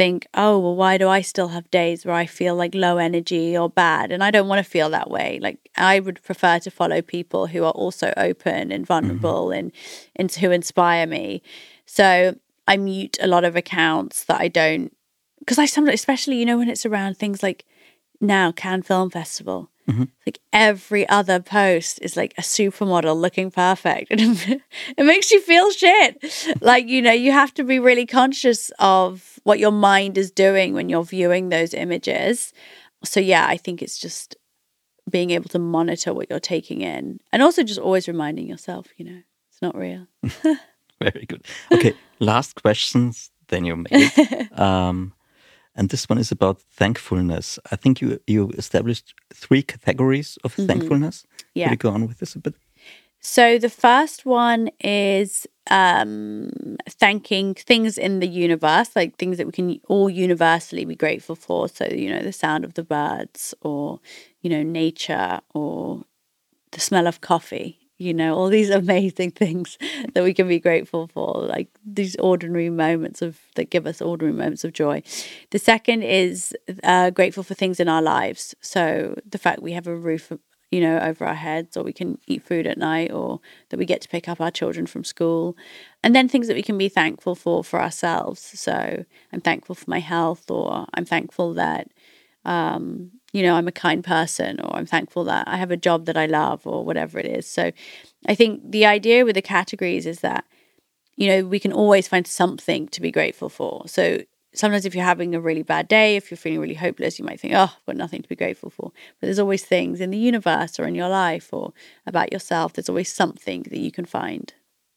[0.00, 3.54] think, oh well, why do I still have days where I feel like low energy
[3.54, 4.10] or bad?
[4.10, 5.38] And I don't want to feel that way.
[5.42, 8.84] Like I would prefer to follow people who are also open and mm-hmm.
[8.84, 9.70] vulnerable and
[10.16, 11.42] and who inspire me.
[11.84, 12.34] So
[12.66, 14.90] I mute a lot of accounts that I don't
[15.40, 17.66] because I sometimes, especially you know, when it's around things like
[18.20, 19.70] now Cannes Film Festival,
[20.26, 24.62] like every other post is like a supermodel looking perfect, and it,
[24.96, 26.22] it makes you feel shit.
[26.60, 30.74] like you know, you have to be really conscious of what your mind is doing
[30.74, 32.52] when you're viewing those images.
[33.04, 34.36] So yeah, I think it's just
[35.10, 39.04] being able to monitor what you're taking in, and also just always reminding yourself, you
[39.04, 40.06] know, it's not real.
[41.02, 41.44] Very good.
[41.72, 44.58] Okay, last questions, then you make it.
[44.58, 45.14] um,
[45.80, 47.58] and this one is about thankfulness.
[47.72, 51.22] I think you you established three categories of thankfulness.
[51.22, 51.46] Mm-hmm.
[51.54, 51.68] Yeah.
[51.68, 52.54] Could you go on with this a bit?
[53.20, 56.50] So the first one is um,
[56.86, 61.68] thanking things in the universe, like things that we can all universally be grateful for.
[61.68, 64.00] So, you know, the sound of the birds or,
[64.42, 66.04] you know, nature or
[66.72, 69.76] the smell of coffee, you know, all these amazing things
[70.14, 74.36] that we can be grateful for, like these ordinary moments of that give us ordinary
[74.36, 75.02] moments of joy.
[75.50, 78.54] The second is uh, grateful for things in our lives.
[78.60, 80.32] So the fact we have a roof
[80.70, 83.84] you know, over our heads, or we can eat food at night, or that we
[83.84, 85.56] get to pick up our children from school.
[86.04, 88.40] And then things that we can be thankful for for ourselves.
[88.40, 91.88] So I'm thankful for my health, or I'm thankful that,
[92.44, 96.06] um, you know, I'm a kind person, or I'm thankful that I have a job
[96.06, 97.46] that I love, or whatever it is.
[97.46, 97.72] So
[98.26, 100.44] I think the idea with the categories is that,
[101.16, 103.86] you know, we can always find something to be grateful for.
[103.86, 104.22] So
[104.52, 107.40] sometimes if you're having a really bad day, if you're feeling really hopeless, you might
[107.40, 108.92] think, oh, I've got nothing to be grateful for.
[109.20, 111.72] But there's always things in the universe or in your life or
[112.06, 112.72] about yourself.
[112.72, 114.52] There's always something that you can find.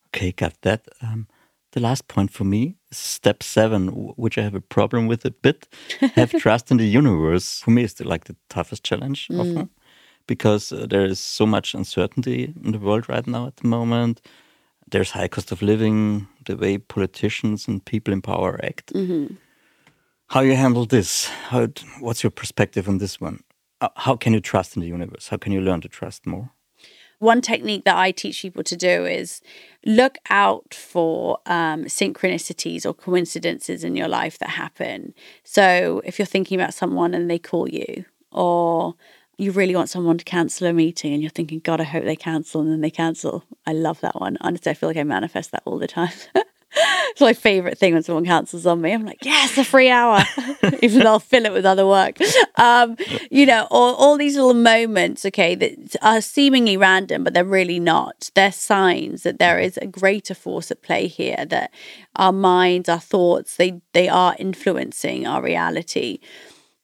[0.08, 0.88] Okay, got that.
[1.02, 1.28] Um,
[1.74, 5.32] the last point for me is step seven, which I have a problem with a
[5.32, 5.68] bit.
[6.16, 7.60] have trust in the universe.
[7.60, 9.40] For me, is the, like the toughest challenge mm.
[9.40, 9.70] often
[10.26, 14.22] because uh, there is so much uncertainty in the world right now at the moment.
[14.90, 18.94] There's high cost of living, the way politicians and people in power act.
[18.94, 19.38] Mm -hmm
[20.34, 21.28] how you handle this.
[21.50, 21.68] How,
[22.00, 23.44] what's your perspective on this one?
[23.82, 25.28] Uh, how can you trust in the universe?
[25.28, 26.52] How can you learn to trust more?
[27.24, 29.42] One technique that I teach people to do is
[29.86, 35.14] look out for um, synchronicities or coincidences in your life that happen.
[35.46, 38.04] So if you're thinking about someone and they call you,
[38.34, 38.96] or
[39.38, 42.18] you really want someone to cancel a meeting and you're thinking, God, I hope they
[42.18, 43.46] cancel, and then they cancel.
[43.66, 44.38] I love that one.
[44.42, 46.12] Honestly, I feel like I manifest that all the time.
[46.76, 48.92] it's my favorite thing when someone cancels on me.
[48.92, 50.24] I'm like, yes, a free hour,
[50.82, 52.18] even though I'll fill it with other work.
[52.56, 52.98] Um,
[53.30, 57.80] you know, all, all these little moments, okay, that are seemingly random, but they're really
[57.80, 58.32] not.
[58.36, 61.72] They're signs that there is a greater force at play here, that
[62.16, 66.20] our minds, our thoughts, they, they are influencing our reality.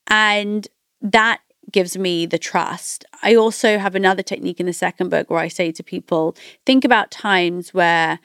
[0.08, 0.68] And
[1.02, 3.06] that gives me the trust.
[3.22, 6.36] I also have another technique in the second book where I say to people,
[6.66, 8.20] think about times where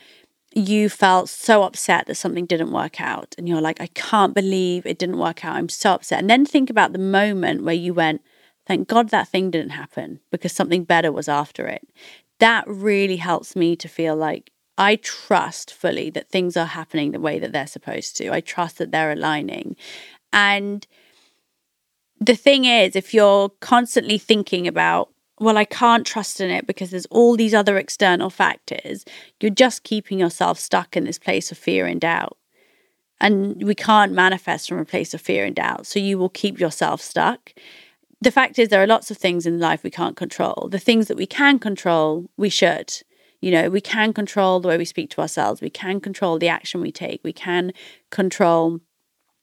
[0.57, 4.87] you felt so upset that something didn't work out and you're like i can't believe
[4.87, 5.57] it didn't work out.
[5.57, 6.21] I'm so upset.
[6.21, 8.23] And then think about the moment where you went
[8.67, 11.87] thank god that thing didn't happen because something better was after it.
[12.39, 17.21] That really helps me to feel like i trust fully that things are happening the
[17.21, 18.33] way that they're supposed to.
[18.33, 19.77] I trust that they're aligning.
[20.33, 20.87] And
[22.21, 26.91] the thing is if you're constantly thinking about well, I can't trust in it because
[26.91, 29.05] there's all these other external factors,
[29.41, 32.37] you're just keeping yourself stuck in this place of fear and doubt.
[33.21, 35.87] And we can't manifest from a place of fear and doubt.
[35.87, 37.53] So you will keep yourself stuck.
[38.21, 40.69] The fact is, there are lots of things in life we can't control.
[40.71, 42.93] The things that we can control, we should.
[43.41, 45.61] You know, we can control the way we speak to ourselves.
[45.61, 47.21] We can control the action we take.
[47.23, 47.73] We can
[48.11, 48.81] control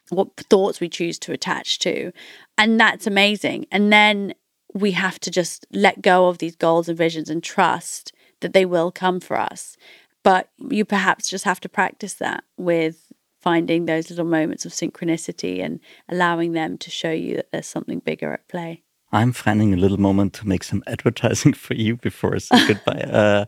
[0.09, 2.11] what thoughts we choose to attach to.
[2.57, 3.67] And that's amazing.
[3.71, 4.33] And then
[4.73, 8.65] we have to just let go of these goals and visions and trust that they
[8.65, 9.77] will come for us.
[10.23, 13.11] But you perhaps just have to practice that with
[13.41, 17.99] finding those little moments of synchronicity and allowing them to show you that there's something
[17.99, 18.83] bigger at play.
[19.11, 23.01] I'm finding a little moment to make some advertising for you before I say goodbye.
[23.11, 23.45] Uh,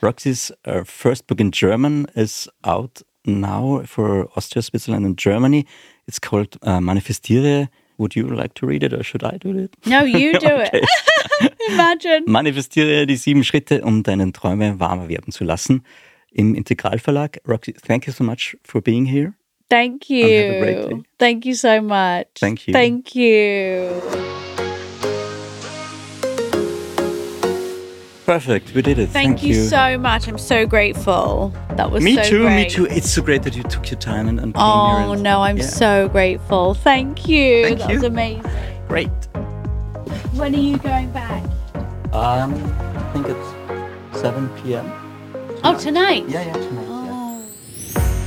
[0.00, 5.66] Roxie's uh, first book in German is out now for Austria, Switzerland, and Germany.
[6.06, 7.68] It's called uh, Manifestiere
[8.00, 9.70] would you like to read it or should I do it?
[9.86, 10.84] No, you do it.
[11.68, 12.24] Imagine.
[12.26, 15.84] Manifestiere die sieben Schritte, um deinen Träume warmer werden zu lassen.
[16.32, 17.40] Im Integralverlag.
[17.46, 19.34] Roxy, thank you so much for being here.
[19.68, 21.04] Thank you.
[21.18, 22.26] Thank you so much.
[22.40, 22.72] Thank you.
[22.72, 24.29] Thank you.
[28.30, 28.74] Perfect.
[28.74, 29.08] We did it.
[29.08, 30.28] Thank, Thank you, you, so much.
[30.28, 31.52] I'm so grateful.
[31.70, 32.42] That was me so too.
[32.42, 32.62] Great.
[32.62, 32.86] Me too.
[32.86, 35.06] It's so great that you took your time and, and oh here.
[35.08, 35.66] Oh no, I'm yeah.
[35.66, 36.74] so grateful.
[36.74, 37.64] Thank you.
[37.64, 37.96] Thank that you.
[37.96, 38.48] was amazing.
[38.86, 39.08] Great.
[40.38, 41.42] When are you going back?
[42.12, 44.84] Um, I think it's 7 p.m.
[45.32, 45.60] Tonight.
[45.64, 46.28] Oh, tonight.
[46.28, 46.79] Yeah, yeah, tonight.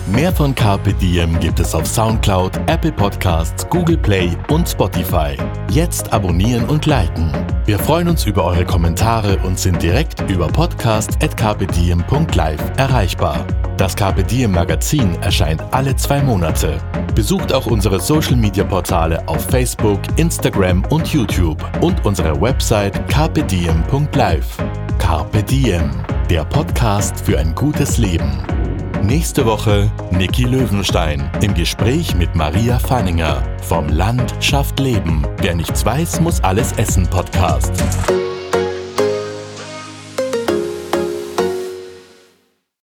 [0.07, 5.37] Mehr von Carpe Diem gibt es auf Soundcloud, Apple Podcasts, Google Play und Spotify.
[5.71, 7.31] Jetzt abonnieren und liken.
[7.65, 13.47] Wir freuen uns über eure Kommentare und sind direkt über podcast.carpediem.live erreichbar.
[13.77, 16.79] Das Carpe Diem Magazin erscheint alle zwei Monate.
[17.15, 24.57] Besucht auch unsere Social Media Portale auf Facebook, Instagram und YouTube und unsere Website carpediem.live.
[24.99, 25.91] Carpe Diem,
[26.29, 28.45] der Podcast für ein gutes Leben.
[29.03, 35.27] Nächste Woche Niki Löwenstein im Gespräch mit Maria Fanninger vom Land schafft Leben.
[35.39, 37.73] Wer nichts weiß, muss alles essen Podcast.